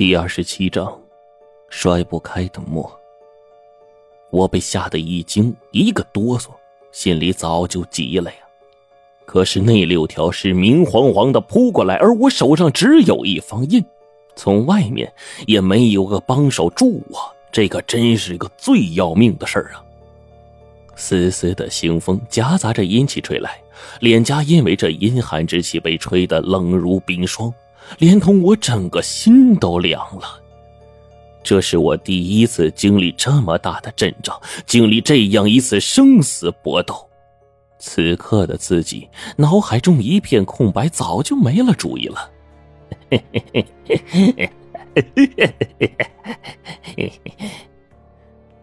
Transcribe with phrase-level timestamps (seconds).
[0.00, 0.98] 第二十七章，
[1.68, 2.90] 摔不开的墨。
[4.30, 6.48] 我被吓得一惊，一个哆嗦，
[6.90, 8.38] 心里早就急了呀。
[9.26, 13.84] 可是那六条尸明晃晃的扑过来，而我手上只有一方印，
[14.34, 15.12] 从外面
[15.46, 17.18] 也没有个帮手助我，
[17.52, 19.84] 这可真是个最要命的事儿啊！
[20.96, 23.60] 丝丝的腥风夹杂着阴气吹来，
[24.00, 27.52] 脸颊因为这阴寒之气被吹得冷如冰霜。
[27.98, 30.40] 连同我整个心都凉了。
[31.42, 37.08] 这是我第一次经历这么大的阵仗，经历这样一次生死搏斗。
[37.78, 42.30] 此刻的自己脑海中一片空白，早就没了主意了。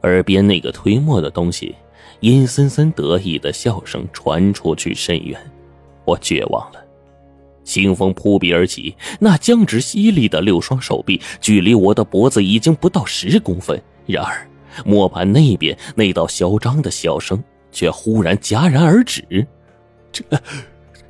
[0.04, 1.76] 耳边那个推磨的东西，
[2.20, 5.40] 阴森森得意的笑声传出去甚远，
[6.05, 6.85] 我绝望了。
[7.67, 13.80] 清风扑鼻而起，那僵直犀利的六双手臂距离我的脖子已经不到十公分。
[14.05, 14.48] 然而，
[14.85, 19.46] 磨盘那边那道嚣张的笑声却忽然戛然而止。
[20.13, 20.24] 这，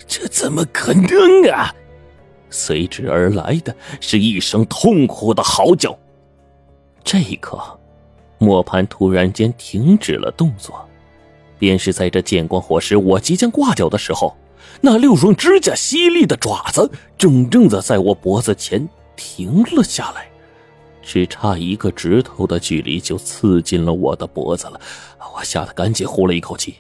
[0.07, 1.71] 这怎么可能啊！
[2.49, 5.95] 随之而来的是一声痛苦的嚎叫。
[7.03, 7.61] 这一刻，
[8.39, 10.83] 磨盘突然间停止了动作，
[11.59, 14.35] 便是在这剑光火石我即将挂掉的时候。
[14.81, 20.27] 那六双指甲犀利的爪子，正正的在我脖子前停了下来，
[21.01, 24.79] 只差一个指头的距离就刺进了我的脖子了。
[25.35, 26.75] 我吓得赶紧呼了一口气，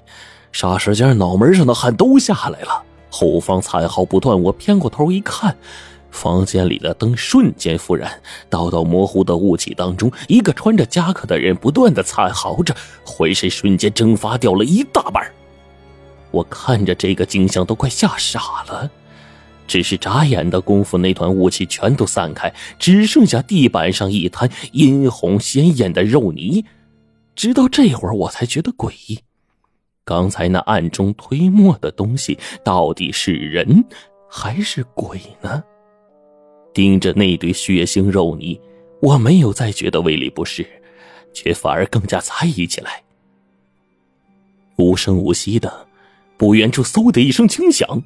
[0.53, 2.83] 霎时间脑门上的汗都下来了。
[3.09, 5.55] 后方惨嚎不断，我偏过头一看，
[6.11, 8.11] 房间里的灯瞬间复燃，
[8.49, 15.25] 道道模糊的雾气当中，一个穿着夹克的人不断的惨嚎着，浑身瞬间蒸发掉了一大半。
[16.31, 18.89] 我看着这个景象都快吓傻了，
[19.65, 26.63] 只是眨眼的功夫，那团雾气全都散开，只剩下地板上一滩殷红鲜艳的肉泥。
[27.35, 29.19] 直到这会儿，我才觉得诡异，
[30.03, 33.83] 刚才那暗中推磨的东西到底是人
[34.29, 35.63] 还是鬼呢？
[36.73, 38.59] 盯着那堆血腥肉泥，
[39.01, 40.65] 我没有再觉得胃里不适，
[41.33, 43.03] 却反而更加猜疑起来。
[44.77, 45.86] 无声无息的。
[46.37, 48.01] 不远处，嗖的一声轻响，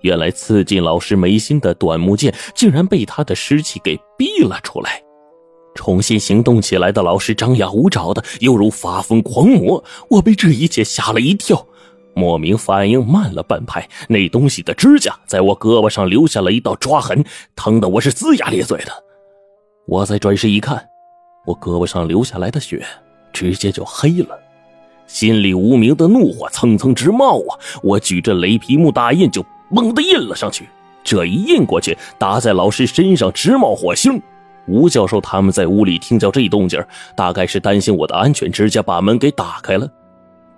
[0.00, 5.02] 原来刺进老师眉心的短木剑竟然被他的尸气给逼了出来。
[5.74, 9.84] 重新行动起来的老师张牙舞爪的，犹如发疯狂魔。
[10.08, 11.66] 我被这一切吓了一跳，
[12.14, 13.86] 莫名反应慢了半拍。
[14.08, 17.22] 那东西的指甲在我胳膊上留下了一道抓痕，
[17.54, 18.92] 疼得我是龇牙咧嘴的。
[19.86, 20.82] 我再转身一看，
[21.44, 22.82] 我胳膊上留下来的血
[23.32, 24.45] 直接就黑了。
[25.06, 27.58] 心里无名的怒火蹭蹭直冒啊！
[27.82, 30.68] 我举着雷皮木大印就猛地印了上去，
[31.04, 34.20] 这一印过去，打在老师身上直冒火星。
[34.68, 36.82] 吴教授他们在屋里听到这动静，
[37.16, 39.88] 大概是担心我的安全，直接把门给打开了。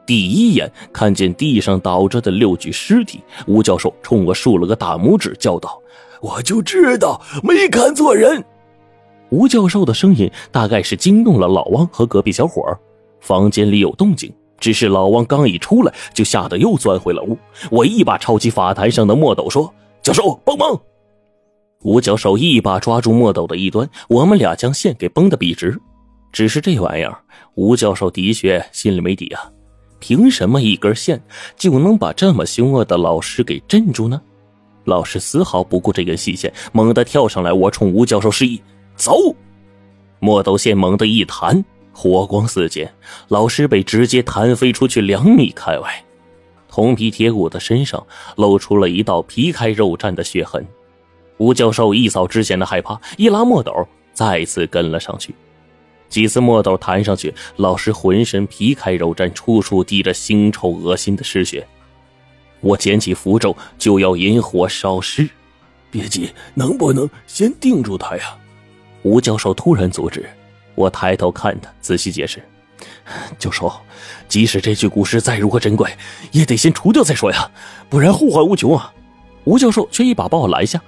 [0.07, 5.79] 第一眼看见地上倒着的六具尸体，吴教授冲我竖了个大拇指，叫道
[6.23, 8.43] ：“我就知道没看错人。”
[9.29, 12.63] 吴教授的声音大概是惊动了老王和隔壁小伙
[13.21, 17.37] 房间里有动静，只是老王刚一出来，就吓得又钻回了屋。
[17.71, 20.81] 我一把抄起法坛上的墨斗，说：“教授，帮忙！”
[21.83, 25.79] 吴教授一把抓住墨斗的一端，我们俩将线给绷得笔直。
[26.33, 27.17] 只是这玩意儿，
[27.55, 29.51] 吴教授的确心里没底啊！
[30.01, 31.21] 凭什么一根线
[31.57, 34.21] 就能把这么凶恶的老师给镇住呢？
[34.85, 38.61] 老师丝毫不顾这根细线，猛地跳上来，我冲吴教授示意
[38.97, 39.15] ：“走！”
[40.21, 41.65] 墨斗线猛地一弹。
[42.01, 42.89] 火光四溅，
[43.27, 46.05] 老师被直接弹飞出去两米开外，
[46.69, 50.65] 铜皮铁骨的身上露出了一道皮开肉绽的血痕。
[51.39, 53.75] 吴教授一扫之前的害怕，一拉墨斗，
[54.13, 55.35] 再次跟了上去。
[56.09, 61.67] 几次墨斗弹上去，老师浑身皮开肉绽，处处滴着腥臭恶心的尸血。
[62.61, 65.29] 我捡起符咒就要引火烧尸，
[65.91, 68.37] 别急，能不能先定住他呀？
[69.03, 70.25] 吴教授突然阻止。
[70.79, 72.41] 我抬头看他，仔细解释
[73.37, 73.73] ：“教授，
[74.29, 75.91] 即使这具古尸再如何珍贵，
[76.31, 77.51] 也得先除掉再说呀，
[77.89, 78.93] 不然后患无穷啊！”
[79.43, 80.81] 吴教授却一把把我拦下：“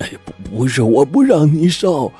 [0.00, 2.10] 哎，不，不是我不让你烧，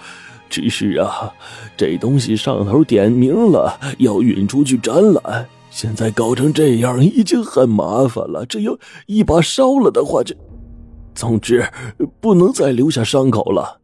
[0.50, 1.32] 只是啊，
[1.78, 8.76] 这东西上头点名了要运出去展览，现在搞成这样已经很麻烦了，这要
[9.06, 10.36] 一把烧了的话，这……
[11.14, 11.66] 总之
[12.20, 13.80] 不能再留下伤口了。”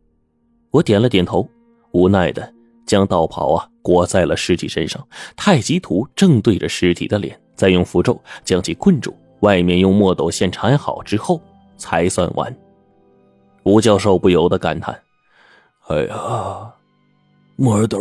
[0.70, 1.48] 我点了点头，
[1.92, 2.53] 无奈的。
[2.86, 11.40] 将道袍啊裹在了尸体身上，太极图正对着尸体的脸，再用符咒将其困住，外面用墨斗线缠好之后
[11.76, 12.54] 才算完。
[13.64, 15.00] 吴教授不由得感叹
[15.88, 16.74] ：“哎呀，
[17.56, 17.98] 墨斗，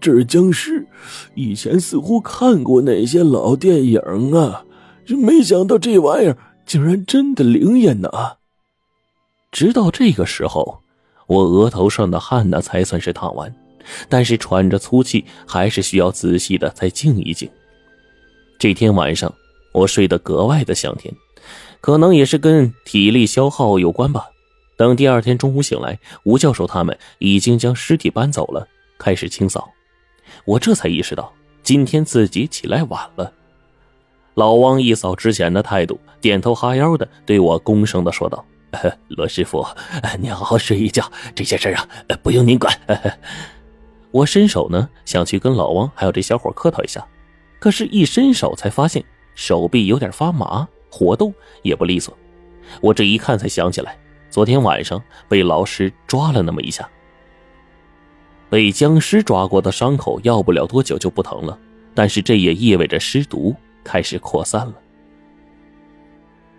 [0.00, 0.86] 这是僵尸。
[1.34, 4.00] 以前似乎看过那些老电影
[4.32, 4.64] 啊，
[5.08, 8.10] 没想到这玩意儿竟然真的灵验呢。
[9.52, 10.80] 直到这个时候，
[11.26, 13.54] 我额头上的汗呢才算是淌完，
[14.08, 17.48] 但是喘着粗气，还是需要仔细的再静一静。
[18.58, 19.32] 这天晚上，
[19.72, 21.14] 我睡得格外的香甜，
[21.80, 24.26] 可能也是跟体力消耗有关吧。
[24.76, 28.66] 等第二天中午醒来，吴教授他们已经将尸体搬走了，
[28.98, 29.70] 开始清扫。
[30.44, 31.32] 我这才意识到
[31.62, 33.32] 今天自己起来晚了。
[34.34, 38.44] 老汪一扫之前的态度，点头哈腰的对我恭声的说道
[39.08, 39.66] ：“罗师傅，
[40.20, 41.88] 您好好睡一觉，这些事啊，
[42.22, 42.78] 不用您管。”
[44.16, 47.06] 我伸手呢，想去跟老汪还有这小伙客套一下，
[47.58, 49.04] 可是，一伸手才发现
[49.34, 52.16] 手臂有点发麻，活动也不利索。
[52.80, 53.98] 我这一看才想起来。
[54.30, 56.88] 昨天晚上被老师抓了那么一下，
[58.48, 61.58] 被僵尸抓过的伤口要不了多久就不疼了，
[61.94, 63.54] 但是这也意味着尸毒
[63.84, 64.74] 开始扩散了。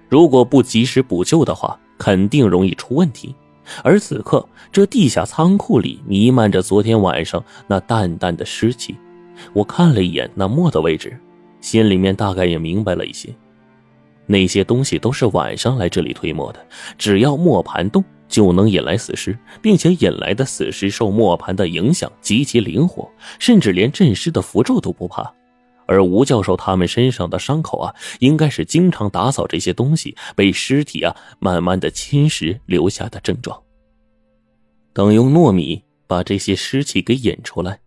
[0.10, 3.36] 如果不及时补救的话，肯定容易出问题。
[3.84, 8.96] 而此刻，这地下仓库里弥漫着昨天晚上那淡淡的湿气。
[9.54, 11.18] 我看了一眼那墨的位置，
[11.62, 13.30] 心里面大概也明白了一些。
[14.26, 16.66] 那些东西都是晚上来这里推磨的，
[16.98, 23.10] 只要磨盘动，就能引来死尸，并且引来的死尸受磨盘的影响极其灵活，
[23.40, 25.34] 甚至连镇尸的符咒都不怕。
[25.88, 33.60] 而吴教授他们身上的伤口啊，应该是经常打扫这些东西被尸体啊慢慢的侵蚀留下的症状。
[34.94, 37.80] 等用糯米把这些湿气给引出来，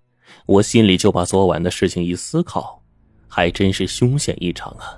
[0.46, 2.80] 我心里就把昨晚的事情一思考，
[3.28, 4.96] 还真是凶险异常啊。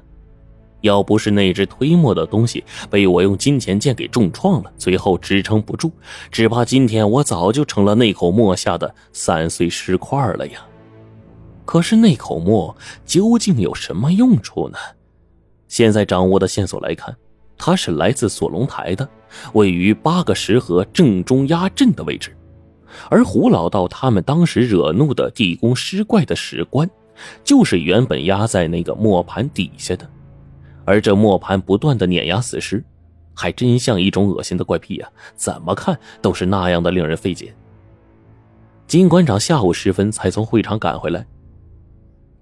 [0.82, 5.92] 要不是那只推磨的东西被我用金钱剑给重创了，最后支撑不住，
[6.30, 10.66] 只怕今天我早就成了那口磨下的散碎尸块了呀！
[11.72, 12.76] 可是那口磨
[13.06, 14.76] 究竟有什么用处呢？
[15.68, 17.16] 现在掌握的线索来看，
[17.56, 19.08] 它是来自锁龙台的，
[19.54, 22.36] 位于八个石河正中压阵的位置，
[23.08, 26.86] 而胡老道他们当时惹怒的地宫尸怪的石棺，
[27.42, 30.06] 就是原本压在那个磨盘底下的。
[30.84, 32.84] 而这磨盘不断的碾压死尸，
[33.32, 35.08] 还真像一种恶心的怪癖呀！
[35.36, 37.54] 怎么看都是那样的令人费解。
[38.86, 41.26] 金馆长下午时分才从会场赶回来，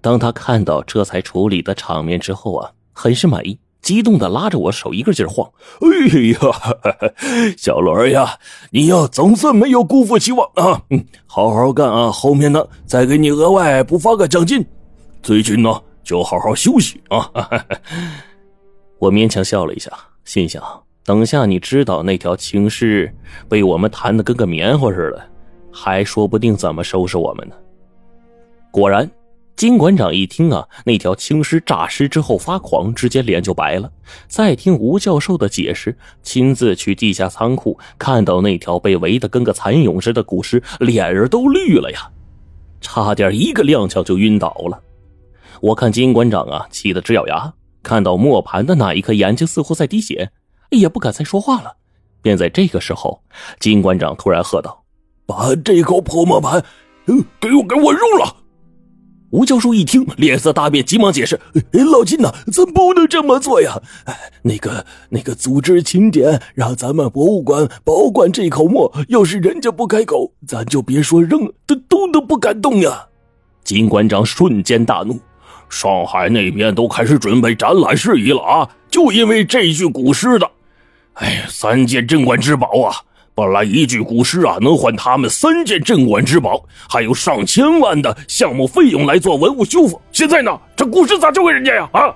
[0.00, 5.50] 当他看到这才处理的场面之后啊，很是满意，激动的拉着我手一个劲儿晃
[5.81, 5.88] ：“哎
[6.32, 7.12] 呀，
[7.56, 8.38] 小罗呀，
[8.70, 10.82] 你呀总算没有辜负期望啊！
[11.26, 14.64] 好好干啊，后面呢再给你额外补发个奖金。
[15.23, 17.31] 最近呢就好好休息啊！”
[18.99, 19.91] 我勉强笑了一下，
[20.25, 20.62] 心想：
[21.05, 23.11] 等下你知道那条青尸
[23.49, 25.23] 被我们弹的跟个棉花似的，
[25.73, 27.55] 还说不定怎么收拾我们呢。
[28.70, 29.11] 果然，
[29.60, 33.92] 金馆长一听啊，那条青尸诈尸之后发狂，直接脸就白了。
[34.26, 42.10] 再听吴教授的解释，亲自去地下仓库看到那条被围得跟个蚕蛹似的古尸，脸儿都绿了呀，
[42.80, 44.80] 差点一个踉跄就晕倒了。
[45.60, 47.52] 我看金馆长啊，气得直咬牙。
[47.82, 50.30] 看到磨盘的那一刻，眼睛似乎在滴血，
[50.70, 51.76] 也不敢再说话了。
[52.22, 53.22] 便在这个时候，
[53.58, 54.82] 金馆长突然喝道
[55.28, 56.64] ：“把这口破磨盘，
[57.08, 58.36] 嗯，给我给我扔了！”
[59.31, 61.39] 吴教授一听，脸色大变，急忙解释
[61.93, 63.81] ：“老金呐，咱不能这么做呀！
[64.05, 68.93] 哎那个那个组织请点，让咱们博物馆保管这口墨。
[69.08, 73.06] 要是人家不开口，咱就别说扔，都动都不敢动呀！”
[73.63, 75.19] 金馆长瞬间大怒。
[75.69, 78.69] 上海那边都开始准备展览事宜了啊！
[78.91, 80.51] 就因为这具古尸的，
[81.15, 82.96] 哎，三件镇馆之宝啊！
[83.41, 89.99] 本来一具古尸啊，能换他们三件镇馆之宝，还有上千万的项目费用来做文物修复。
[90.13, 91.89] 现在呢，这古尸咋交给人家呀？
[91.94, 92.15] 啊！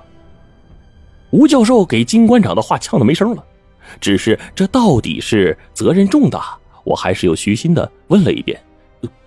[1.30, 3.42] 吴教授给金馆长的话呛得没声了。
[4.02, 8.60] 只是这到底是责任重大，我还是有虚心的问了一遍：“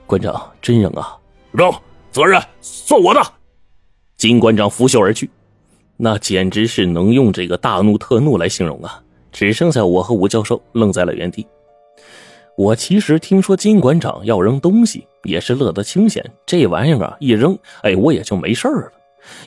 [0.05, 1.17] 馆长，真扔啊？”
[1.51, 1.73] 扔，
[2.11, 3.19] 责任算我的。
[4.17, 5.27] 金馆长拂袖而去，
[5.97, 9.01] 那简直是能用这个大怒特怒来形容啊！
[9.31, 11.47] 只剩下我和吴教授愣在了原地。
[12.57, 16.25] 我其实听说金馆长要扔东西，也是乐得清闲。
[16.43, 18.91] 这玩意儿啊，一扔，哎，我也就没事儿了。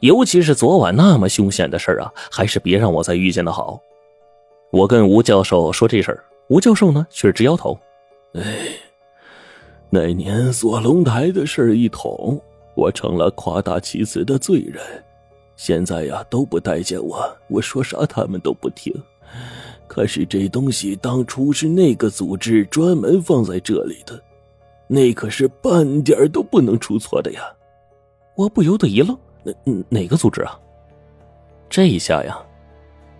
[0.00, 3.80] 尤其是昨晚那么凶险的事儿啊，还是别让我再遇见的好。
[4.70, 7.76] 我跟吴教授说这事儿，吴教授呢却直摇头。
[8.34, 8.42] 哎，
[9.90, 12.40] 那年锁龙台的事一捅。
[12.76, 14.80] 我成了夸大其词的罪人，
[15.56, 18.94] 现在呀都不待见我，我说啥他们都不听。
[19.90, 24.22] 可是这东西当初是那个组织专门放在这里的，
[24.86, 27.40] 那可是半点都不能出错的呀！
[28.36, 29.52] 我不由得一愣，哪
[29.88, 30.56] 哪个组织啊？
[31.68, 32.40] 这一下呀，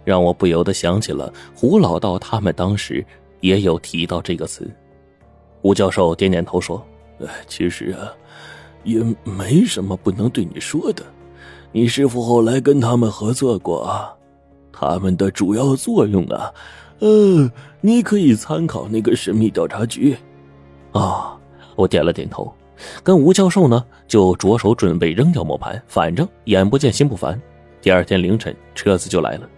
[0.05, 3.05] 让我不由得想起了胡老道他们当时
[3.41, 4.71] 也有提到这个词。
[5.63, 6.81] 吴教授点点头说
[7.19, 8.15] ：“哎，其实啊，
[8.85, 11.05] 也没什么不能对你说的。
[11.73, 14.15] 你师傅后来跟他们合作过啊，
[14.81, 16.51] 他们的主要作用啊，
[17.01, 20.17] 呃，你可以参考那个神秘调查局。”
[20.93, 21.37] 啊。
[21.77, 22.53] 我点了点头，
[23.03, 27.41] 跟吴教授呢就着手准备扔掉磨盘，反正眼不见心不烦。
[27.81, 29.49] 第二天凌晨，车子就来了。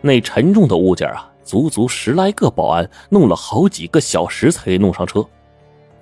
[0.00, 5.24] 那沉重的物件啊，足足十来个保安弄了好几个小时才弄上车。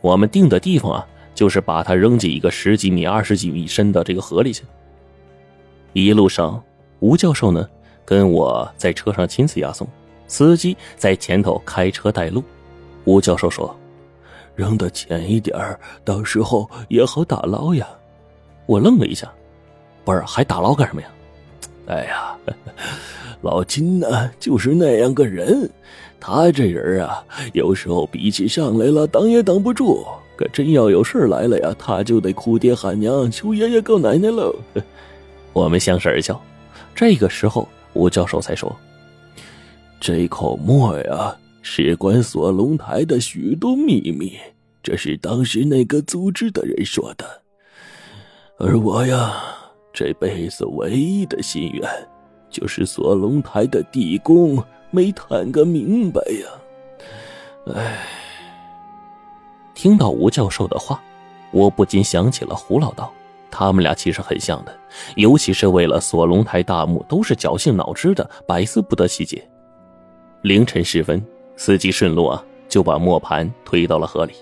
[0.01, 4.65] 我们定的地方啊，就是把它扔进一个十几米、二十几米深的这个河里去。
[5.93, 6.63] 一路上，
[7.01, 7.69] 吴教授呢
[8.09, 9.87] 跟我在车上亲自押送，
[10.27, 12.43] 司机在前头开车带路。
[13.05, 13.77] 吴教授说。
[14.57, 15.55] 扔的浅一点
[16.05, 17.87] 到时候也好打捞呀。
[18.65, 19.31] 我愣了一下，
[20.07, 21.09] 不是还打捞干什么呀？
[21.87, 22.35] 哎呀，
[23.43, 25.71] 老金呢，就是那样个人。
[26.19, 27.23] 他这人啊，
[27.53, 30.05] 有时候脾气上来了，挡也挡不住。
[30.35, 34.55] 可真要有事来了呀，他就得哭爹喊娘，求爷爷告奶奶喽。
[35.53, 36.41] 我们相视而笑。
[36.95, 38.75] 这个时候，吴教授才说
[39.99, 44.39] ：“这口沫呀。”事关锁龙台的许多秘密，
[44.83, 47.43] 这是当时那个组织的人说的。
[48.59, 49.43] 而我呀，
[49.93, 51.87] 这辈子唯一的心愿，
[52.49, 57.75] 就是锁龙台的地宫没探个明白呀。
[57.75, 58.07] 唉，
[59.75, 61.03] 听到吴教授的话，
[61.51, 63.13] 我不禁想起了胡老道，
[63.59, 64.73] 他们俩其实很像的，
[65.17, 69.43] 尤其是为了锁龙台大墓，都是绞尽脑汁的，百思不得其解。
[70.43, 71.21] 凌晨时分。
[71.57, 74.33] 司机顺路啊，就把磨盘推到了河里。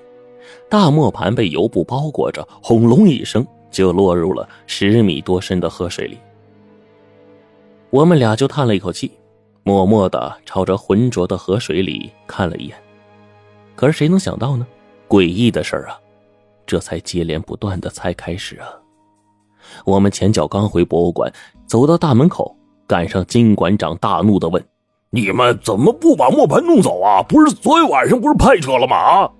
[0.68, 6.18] 大磨盘被油布包裹着，轰隆一声就落入了十米多深的河水里。
[7.88, 9.10] 我们俩就叹了一口气，
[9.62, 12.76] 默默的朝着浑浊的河水里看了一眼。
[13.74, 14.66] 可是谁能想到呢？
[15.08, 15.98] 诡异的事儿啊，
[16.66, 18.68] 这才接连不断的才开始啊！
[19.84, 21.32] 我们前脚刚回博物馆，
[21.66, 22.54] 走到大门口，
[22.86, 24.64] 赶上金馆长大怒的问。
[25.10, 27.22] 你们怎么不把磨盘弄走啊？
[27.22, 28.96] 不是昨天晚上不是派车了吗？
[28.96, 29.30] 啊！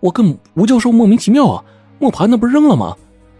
[0.00, 1.64] 我跟吴教授莫名其妙啊，
[1.98, 2.94] 磨盘那不是扔了吗？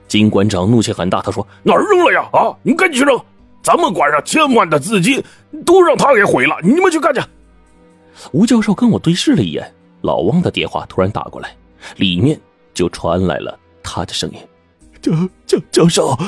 [0.08, 2.28] 金馆长怒气很大，他说：“哪儿扔了呀？
[2.32, 2.56] 啊！
[2.62, 3.20] 你赶紧去扔！
[3.60, 5.22] 咱们馆上千万的资金
[5.64, 7.20] 都让他给毁了，你们去干去。”
[8.32, 11.50] 吴教授跟我对视了一眼，老汪的电话突然打过来，
[11.96, 12.40] 里面
[12.72, 14.38] 就传来了他的声音
[15.00, 15.12] ：“教
[15.46, 16.18] 教教授，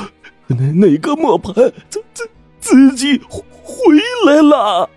[0.47, 1.55] 那那个磨盘
[1.89, 2.29] 自自
[2.61, 3.45] 自己回
[4.27, 4.89] 来了。”